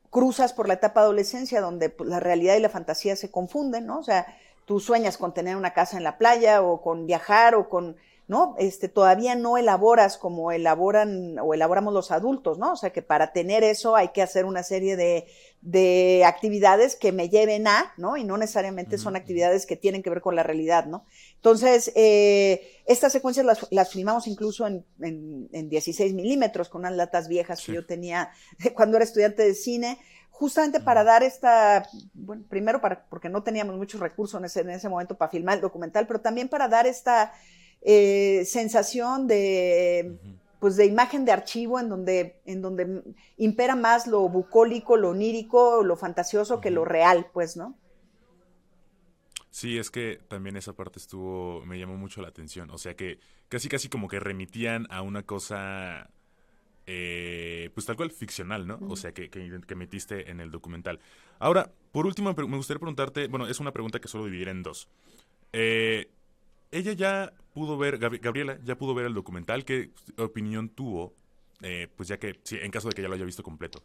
cruzas 0.09 0.53
por 0.53 0.67
la 0.67 0.75
etapa 0.75 1.01
de 1.01 1.05
adolescencia 1.05 1.59
donde 1.61 1.89
pues, 1.89 2.09
la 2.09 2.19
realidad 2.19 2.55
y 2.55 2.59
la 2.61 2.69
fantasía 2.69 3.15
se 3.15 3.31
confunden, 3.31 3.85
¿no? 3.85 3.99
O 3.99 4.03
sea, 4.03 4.27
tú 4.65 4.79
sueñas 4.79 5.17
con 5.17 5.33
tener 5.33 5.55
una 5.57 5.73
casa 5.73 5.97
en 5.97 6.03
la 6.03 6.17
playa 6.17 6.61
o 6.61 6.81
con 6.81 7.05
viajar 7.05 7.55
o 7.55 7.67
con, 7.67 7.97
¿no? 8.31 8.55
Este, 8.57 8.87
todavía 8.87 9.35
no 9.35 9.57
elaboras 9.57 10.17
como 10.17 10.53
elaboran 10.53 11.37
o 11.39 11.53
elaboramos 11.53 11.93
los 11.93 12.11
adultos, 12.11 12.57
¿no? 12.57 12.71
O 12.71 12.75
sea, 12.77 12.91
que 12.91 13.01
para 13.01 13.33
tener 13.33 13.61
eso 13.61 13.97
hay 13.97 14.13
que 14.13 14.21
hacer 14.21 14.45
una 14.45 14.63
serie 14.63 14.95
de, 14.95 15.27
de 15.59 16.23
actividades 16.25 16.95
que 16.95 17.11
me 17.11 17.27
lleven 17.27 17.67
a, 17.67 17.91
¿no? 17.97 18.15
Y 18.15 18.23
no 18.23 18.37
necesariamente 18.37 18.97
son 18.97 19.17
actividades 19.17 19.65
que 19.65 19.75
tienen 19.75 20.01
que 20.01 20.09
ver 20.09 20.21
con 20.21 20.37
la 20.37 20.43
realidad, 20.43 20.85
¿no? 20.85 21.03
Entonces, 21.35 21.91
eh, 21.93 22.79
estas 22.85 23.11
secuencias 23.11 23.45
las, 23.45 23.67
las 23.69 23.91
filmamos 23.91 24.25
incluso 24.27 24.65
en, 24.65 24.85
en, 25.01 25.49
en, 25.51 25.67
16 25.67 26.13
milímetros 26.13 26.69
con 26.69 26.83
unas 26.83 26.93
latas 26.93 27.27
viejas 27.27 27.61
que 27.61 27.73
yo 27.73 27.85
tenía 27.85 28.31
cuando 28.75 28.95
era 28.95 29.03
estudiante 29.03 29.43
de 29.43 29.55
cine, 29.55 29.99
justamente 30.29 30.79
para 30.79 31.03
dar 31.03 31.21
esta, 31.21 31.85
bueno, 32.13 32.45
primero 32.47 32.79
para, 32.79 33.03
porque 33.09 33.27
no 33.27 33.43
teníamos 33.43 33.75
muchos 33.75 33.99
recursos 33.99 34.39
en 34.39 34.45
ese, 34.45 34.61
en 34.61 34.69
ese 34.69 34.87
momento 34.87 35.17
para 35.17 35.31
filmar 35.31 35.55
el 35.55 35.61
documental, 35.61 36.07
pero 36.07 36.21
también 36.21 36.47
para 36.47 36.69
dar 36.69 36.87
esta 36.87 37.33
eh, 37.81 38.43
sensación 38.45 39.27
de 39.27 40.17
pues 40.61 40.77
de 40.77 40.85
imagen 40.85 41.25
de 41.25 41.31
archivo 41.31 41.79
en 41.79 41.89
donde, 41.89 42.39
en 42.45 42.61
donde 42.61 43.01
impera 43.37 43.75
más 43.75 44.05
lo 44.05 44.29
bucólico, 44.29 44.95
lo 44.95 45.09
onírico, 45.09 45.83
lo 45.83 45.95
fantasioso 45.95 46.61
que 46.61 46.69
lo 46.69 46.85
real, 46.85 47.31
pues, 47.33 47.57
¿no? 47.57 47.75
Sí, 49.49 49.79
es 49.79 49.89
que 49.89 50.19
también 50.27 50.55
esa 50.57 50.73
parte 50.73 50.99
estuvo, 50.99 51.65
me 51.65 51.79
llamó 51.79 51.97
mucho 51.97 52.21
la 52.21 52.27
atención. 52.27 52.69
O 52.69 52.77
sea 52.77 52.95
que 52.95 53.17
casi 53.49 53.69
casi 53.69 53.89
como 53.89 54.07
que 54.07 54.19
remitían 54.19 54.85
a 54.91 55.01
una 55.01 55.23
cosa, 55.23 56.11
eh, 56.85 57.71
pues 57.73 57.87
tal 57.87 57.95
cual, 57.95 58.11
ficcional, 58.11 58.67
¿no? 58.67 58.77
O 58.87 58.95
sea, 58.95 59.13
que, 59.15 59.31
que, 59.31 59.75
metiste 59.75 60.29
en 60.29 60.39
el 60.39 60.51
documental. 60.51 60.99
Ahora, 61.39 61.71
por 61.91 62.05
último, 62.05 62.35
me 62.35 62.57
gustaría 62.57 62.79
preguntarte, 62.79 63.27
bueno, 63.29 63.47
es 63.47 63.59
una 63.59 63.73
pregunta 63.73 63.99
que 63.99 64.07
solo 64.07 64.25
dividiré 64.25 64.51
en 64.51 64.61
dos. 64.61 64.87
Eh, 65.53 66.11
ella 66.71 66.93
ya 66.93 67.33
pudo 67.53 67.77
ver, 67.77 67.97
Gabriela 67.97 68.57
ya 68.63 68.77
pudo 68.77 68.93
ver 68.93 69.05
el 69.05 69.13
documental. 69.13 69.65
¿Qué 69.65 69.91
opinión 70.17 70.69
tuvo? 70.69 71.13
Eh, 71.61 71.87
pues 71.95 72.09
ya 72.09 72.17
que, 72.17 72.39
sí, 72.43 72.57
en 72.61 72.71
caso 72.71 72.87
de 72.89 72.95
que 72.95 73.01
ya 73.01 73.07
lo 73.07 73.15
haya 73.15 73.25
visto 73.25 73.43
completo. 73.43 73.83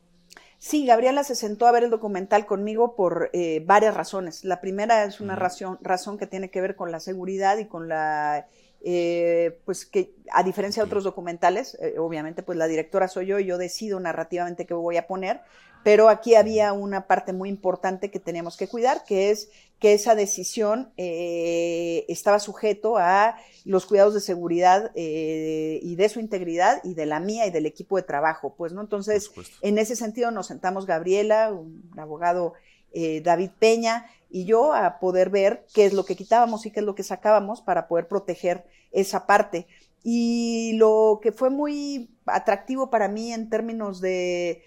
Sí, 0.58 0.86
Gabriela 0.86 1.22
se 1.24 1.34
sentó 1.34 1.66
a 1.66 1.72
ver 1.72 1.84
el 1.84 1.90
documental 1.90 2.46
conmigo 2.46 2.96
por 2.96 3.30
eh, 3.32 3.62
varias 3.66 3.94
razones. 3.94 4.44
La 4.44 4.60
primera 4.60 5.04
es 5.04 5.20
una 5.20 5.36
razón, 5.36 5.78
razón 5.82 6.16
que 6.16 6.26
tiene 6.26 6.50
que 6.50 6.62
ver 6.62 6.76
con 6.76 6.90
la 6.90 7.00
seguridad 7.00 7.58
y 7.58 7.66
con 7.66 7.88
la 7.88 8.46
eh, 8.82 9.58
pues 9.64 9.84
que 9.84 10.14
a 10.32 10.42
diferencia 10.42 10.82
de 10.82 10.86
otros 10.86 11.04
documentales, 11.04 11.76
obviamente 11.98 12.42
pues 12.42 12.56
la 12.56 12.68
directora 12.68 13.08
soy 13.08 13.26
yo 13.26 13.38
y 13.38 13.46
yo 13.46 13.58
decido 13.58 14.00
narrativamente 14.00 14.64
qué 14.64 14.74
voy 14.74 14.96
a 14.96 15.06
poner, 15.06 15.42
pero 15.82 16.08
aquí 16.08 16.34
había 16.34 16.72
una 16.72 17.06
parte 17.06 17.32
muy 17.32 17.48
importante 17.48 18.10
que 18.10 18.20
teníamos 18.20 18.56
que 18.56 18.68
cuidar, 18.68 19.04
que 19.04 19.30
es 19.30 19.48
que 19.78 19.92
esa 19.92 20.14
decisión 20.14 20.90
eh, 20.96 22.06
estaba 22.08 22.38
sujeto 22.40 22.96
a 22.96 23.36
los 23.64 23.84
cuidados 23.84 24.14
de 24.14 24.20
seguridad 24.20 24.90
eh, 24.94 25.78
y 25.82 25.96
de 25.96 26.08
su 26.08 26.18
integridad 26.18 26.80
y 26.82 26.94
de 26.94 27.06
la 27.06 27.20
mía 27.20 27.46
y 27.46 27.50
del 27.50 27.66
equipo 27.66 27.96
de 27.96 28.02
trabajo, 28.02 28.54
pues, 28.56 28.72
¿no? 28.72 28.80
Entonces, 28.80 29.30
en 29.60 29.78
ese 29.78 29.96
sentido 29.96 30.30
nos 30.30 30.46
sentamos 30.46 30.86
Gabriela, 30.86 31.52
un 31.52 31.92
abogado 31.98 32.54
eh, 32.92 33.20
David 33.20 33.50
Peña 33.58 34.06
y 34.30 34.46
yo 34.46 34.72
a 34.72 34.98
poder 34.98 35.28
ver 35.28 35.66
qué 35.74 35.84
es 35.84 35.92
lo 35.92 36.04
que 36.06 36.16
quitábamos 36.16 36.64
y 36.64 36.70
qué 36.70 36.80
es 36.80 36.86
lo 36.86 36.94
que 36.94 37.02
sacábamos 37.02 37.60
para 37.60 37.86
poder 37.88 38.08
proteger 38.08 38.64
esa 38.92 39.26
parte. 39.26 39.66
Y 40.02 40.72
lo 40.76 41.20
que 41.22 41.32
fue 41.32 41.50
muy 41.50 42.08
atractivo 42.24 42.88
para 42.90 43.08
mí 43.08 43.32
en 43.32 43.50
términos 43.50 44.00
de 44.00 44.62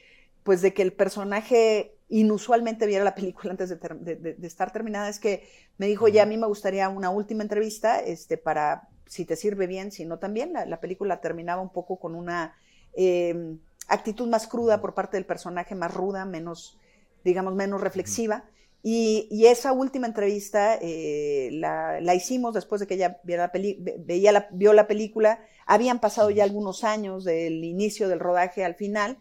pues 0.49 0.63
de 0.63 0.73
que 0.73 0.81
el 0.81 0.93
personaje 0.93 1.99
inusualmente 2.07 2.87
viera 2.87 3.03
la 3.03 3.13
película 3.13 3.51
antes 3.51 3.69
de, 3.69 4.35
estar 4.41 4.71
terminada, 4.71 5.07
es 5.07 5.19
que 5.19 5.47
me 5.77 5.85
dijo, 5.85 6.07
ya 6.07 6.23
a 6.23 6.25
mí 6.25 6.37
me 6.37 6.47
gustaría 6.47 6.89
una 6.89 7.11
última 7.11 7.43
entrevista, 7.43 7.99
este, 7.99 8.35
para, 8.35 8.87
si 9.05 9.25
te 9.25 9.35
sirve 9.35 9.67
bien, 9.67 9.91
si 9.91 10.05
no 10.05 10.17
también, 10.17 10.53
la, 10.53 10.79
película 10.79 11.21
terminaba 11.21 11.61
un 11.61 11.69
poco 11.69 11.99
con 11.99 12.15
una 12.15 12.55
em, 12.95 13.59
actitud 13.89 14.27
más 14.27 14.47
cruda 14.47 14.81
por 14.81 14.95
parte 14.95 15.17
del 15.17 15.27
personaje, 15.27 15.75
más 15.75 15.93
ruda, 15.93 16.25
menos, 16.25 16.79
digamos, 17.23 17.53
menos 17.53 17.79
reflexiva. 17.79 18.45
Y, 18.81 19.45
esa 19.45 19.71
última 19.71 20.07
entrevista 20.07 20.79
eh, 20.81 21.49
la, 21.51 22.15
hicimos 22.15 22.55
después 22.55 22.81
de 22.81 22.87
que 22.87 22.95
ella 22.95 23.19
viera 23.23 23.51
la 23.53 23.61
veía 23.99 24.31
la, 24.31 24.47
vio 24.49 24.73
la 24.73 24.87
película. 24.87 25.41
Habían 25.67 25.99
pasado 25.99 26.31
ya 26.31 26.43
algunos 26.43 26.83
años 26.83 27.23
del 27.23 27.63
inicio 27.63 28.09
del 28.09 28.19
rodaje 28.19 28.65
al 28.65 28.73
final 28.73 29.19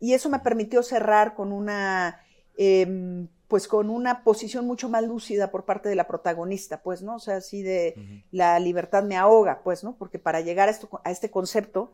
y 0.00 0.14
eso 0.14 0.28
me 0.28 0.40
permitió 0.40 0.82
cerrar 0.82 1.34
con 1.34 1.52
una, 1.52 2.20
em, 2.56 3.28
pues 3.48 3.68
con 3.68 3.90
una 3.90 4.24
posición 4.24 4.66
mucho 4.66 4.88
más 4.88 5.04
lúcida 5.04 5.50
por 5.50 5.64
parte 5.64 5.88
de 5.88 5.94
la 5.94 6.06
protagonista, 6.06 6.82
pues, 6.82 7.02
¿no? 7.02 7.16
O 7.16 7.18
sea, 7.18 7.36
así 7.36 7.62
de 7.62 7.94
la 8.32 8.58
libertad 8.58 9.04
me 9.04 9.16
ahoga, 9.16 9.60
pues, 9.62 9.84
¿no? 9.84 9.96
Porque 9.96 10.18
para 10.18 10.40
llegar 10.40 10.68
a, 10.68 10.72
esto, 10.72 10.88
a 11.04 11.10
este 11.10 11.30
concepto 11.30 11.92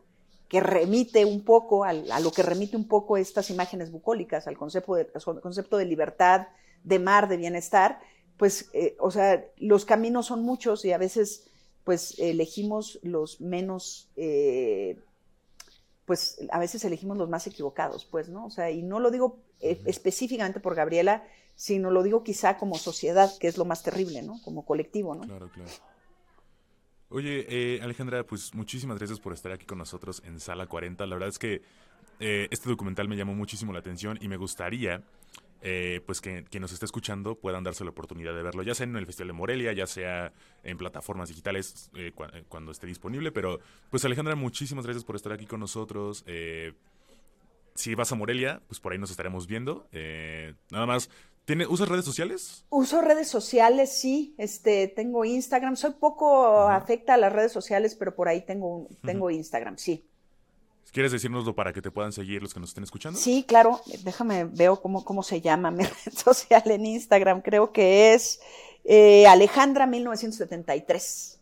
que 0.49 0.61
remite 0.61 1.25
un 1.25 1.45
poco 1.45 1.85
a 1.85 1.93
lo 1.93 2.33
que 2.33 2.43
remite 2.43 2.77
un 2.77 2.89
poco 2.89 3.17
estas 3.17 3.51
imágenes 3.51 3.93
bucólicas, 3.93 4.49
al 4.49 4.59
concepto 4.59 4.95
de, 4.95 5.07
concepto 5.41 5.77
de 5.77 5.85
libertad, 5.85 6.49
de 6.83 6.99
mar, 6.99 7.29
de 7.29 7.37
bienestar, 7.37 8.01
pues, 8.37 8.69
eh, 8.73 8.97
o 8.99 9.11
sea, 9.11 9.45
los 9.59 9.85
caminos 9.85 10.27
son 10.27 10.43
muchos 10.43 10.85
y 10.85 10.93
a 10.93 10.99
veces, 10.99 11.47
pues, 11.85 12.19
elegimos 12.19 12.99
los 13.03 13.41
menos 13.41 14.09
eh, 14.17 14.99
pues 16.11 16.39
a 16.51 16.59
veces 16.59 16.85
elegimos 16.85 17.17
los 17.19 17.29
más 17.29 17.47
equivocados, 17.47 18.05
pues, 18.05 18.29
¿no? 18.29 18.47
O 18.47 18.51
sea, 18.51 18.69
y 18.69 18.83
no 18.83 18.99
lo 18.99 19.13
digo 19.13 19.39
eh, 19.61 19.81
específicamente 19.85 20.59
por 20.59 20.75
Gabriela, 20.75 21.23
sino 21.55 21.93
lo 21.93 22.03
digo 22.03 22.25
quizá 22.25 22.59
como 22.59 22.75
sociedad, 22.79 23.31
que 23.39 23.47
es 23.47 23.57
lo 23.57 23.65
más 23.65 23.85
terrible, 23.85 24.21
¿no? 24.21 24.43
Como 24.43 24.67
colectivo, 24.67 25.15
¿no? 25.15 25.21
Claro, 25.21 25.49
claro. 25.55 25.71
Oye, 27.11 27.47
eh, 27.49 27.81
Alejandra, 27.81 28.27
pues 28.27 28.53
muchísimas 28.57 28.99
gracias 28.99 29.21
por 29.21 29.33
estar 29.35 29.53
aquí 29.53 29.67
con 29.67 29.79
nosotros 29.79 30.21
en 30.27 30.41
Sala 30.41 30.67
40. 30.67 31.07
La 31.07 31.15
verdad 31.15 31.29
es 31.29 31.39
que 31.39 31.63
eh, 32.19 32.49
este 32.51 32.69
documental 32.69 33.07
me 33.07 33.15
llamó 33.17 33.33
muchísimo 33.33 33.73
la 33.73 33.79
atención 33.79 34.19
y 34.21 34.27
me 34.27 34.37
gustaría 34.37 35.05
eh, 35.63 36.01
pues 36.07 36.21
que 36.21 36.45
quien 36.45 36.63
nos 36.63 36.73
esté 36.73 36.87
escuchando 36.87 37.35
puedan 37.35 37.63
darse 37.63 37.85
la 37.85 37.91
oportunidad 37.91 38.35
de 38.35 38.43
verlo, 38.43 38.63
ya 38.63 38.75
sea 38.75 38.85
en 38.85 38.97
el 38.97 39.07
Festival 39.07 39.29
de 39.29 39.33
Morelia, 39.35 39.73
ya 39.73 39.87
sea 39.87 40.33
en 40.63 40.79
plataformas 40.79 41.29
digitales 41.29 41.91
eh, 41.95 42.13
eh, 42.33 42.45
cuando 42.49 42.73
esté 42.73 42.87
disponible. 42.87 43.31
Pero, 43.33 43.61
pues 43.91 44.05
Alejandra, 44.05 44.35
muchísimas 44.35 44.85
gracias 44.85 45.05
por 45.05 45.17
estar 45.17 45.33
aquí 45.33 45.47
con 45.47 45.61
nosotros. 45.61 46.25
si 47.75 47.95
vas 47.95 48.13
a 48.13 48.15
Morelia, 48.15 48.63
pues 48.69 48.81
por 48.81 48.93
ahí 48.93 48.99
nos 48.99 49.11
estaremos 49.11 49.47
viendo. 49.47 49.87
nada 50.71 50.87
más, 50.87 51.11
¿Tiene, 51.45 51.67
¿Usas 51.67 51.89
redes 51.89 52.05
sociales? 52.05 52.65
Uso 52.69 53.01
redes 53.01 53.29
sociales, 53.29 53.93
sí. 53.99 54.35
Este, 54.39 54.87
tengo 54.89 55.25
Instagram. 55.25 55.75
Soy 55.75 55.93
poco 55.93 56.69
afecta 56.69 57.15
a 57.15 57.17
las 57.17 57.33
redes 57.33 57.51
sociales, 57.51 57.97
pero 57.97 58.15
por 58.15 58.29
ahí 58.29 58.43
tengo, 58.43 58.87
tengo 59.03 59.31
Instagram, 59.31 59.77
sí. 59.77 60.10
¿Quieres 60.93 61.13
decirnoslo 61.13 61.55
para 61.55 61.73
que 61.73 61.83
te 61.83 61.91
puedan 61.91 62.13
seguir 62.13 62.43
los 62.43 62.53
que 62.53 62.61
nos 62.61 62.71
estén 62.71 62.85
escuchando? 62.85 63.19
Sí, 63.19 63.45
claro. 63.47 63.81
Déjame, 64.03 64.45
veo 64.45 64.81
cómo, 64.81 65.05
cómo 65.05 65.23
se 65.23 65.41
llama 65.41 65.71
mi 65.71 65.85
red 66.05 66.13
social 66.13 66.71
en 66.71 66.87
Instagram. 66.87 67.43
Creo 67.43 67.73
que 67.73 68.15
es 68.15 68.41
eh, 68.85 69.25
Alejandra1973. 69.27 71.39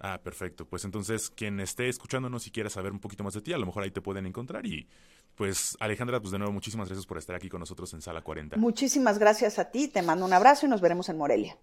Ah, 0.00 0.20
perfecto. 0.22 0.66
Pues 0.66 0.84
entonces, 0.84 1.30
quien 1.30 1.60
esté 1.60 1.88
escuchándonos 1.88 2.46
y 2.46 2.50
quiera 2.50 2.68
saber 2.68 2.92
un 2.92 3.00
poquito 3.00 3.24
más 3.24 3.32
de 3.32 3.40
ti, 3.40 3.54
a 3.54 3.58
lo 3.58 3.64
mejor 3.64 3.84
ahí 3.84 3.90
te 3.90 4.02
pueden 4.02 4.26
encontrar. 4.26 4.66
Y 4.66 4.86
pues, 5.34 5.78
Alejandra, 5.80 6.20
pues 6.20 6.30
de 6.30 6.38
nuevo, 6.38 6.52
muchísimas 6.52 6.88
gracias 6.88 7.06
por 7.06 7.16
estar 7.16 7.34
aquí 7.34 7.48
con 7.48 7.60
nosotros 7.60 7.94
en 7.94 8.02
Sala 8.02 8.20
40. 8.20 8.58
Muchísimas 8.58 9.18
gracias 9.18 9.58
a 9.58 9.70
ti. 9.70 9.88
Te 9.88 10.02
mando 10.02 10.26
un 10.26 10.34
abrazo 10.34 10.66
y 10.66 10.68
nos 10.68 10.82
veremos 10.82 11.08
en 11.08 11.16
Morelia. 11.16 11.56